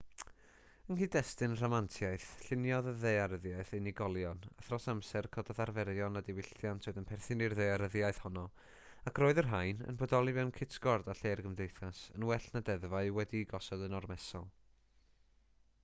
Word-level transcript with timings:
yng 0.91 0.95
nghyd-destun 0.99 1.51
rhamantiaeth 1.57 2.29
lluniodd 2.45 2.87
y 2.91 2.93
ddaearyddiaeth 3.03 3.73
unigolion 3.79 4.39
a 4.61 4.65
thros 4.69 4.87
amser 4.93 5.27
cododd 5.35 5.61
arferion 5.65 6.21
a 6.23 6.23
diwylliant 6.31 6.89
oedd 6.93 6.97
yn 7.03 7.07
perthyn 7.11 7.45
i'r 7.49 7.55
ddaearyddiaeth 7.61 8.23
honno 8.25 8.47
ac 9.13 9.23
roedd 9.25 9.43
y 9.43 9.45
rhain 9.49 9.85
yn 9.93 10.01
bodoli 10.01 10.35
mewn 10.41 10.51
cytgord 10.59 11.13
â 11.15 11.17
lle'r 11.21 11.45
gymdeithas 11.49 12.01
yn 12.15 12.29
well 12.31 12.51
na 12.57 12.65
ddeddfau 12.73 13.13
wedi'u 13.21 13.47
gosod 13.55 13.87
yn 13.91 13.99
ormesol 14.03 14.51